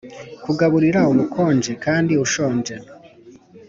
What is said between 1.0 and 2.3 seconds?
ubukonje kandi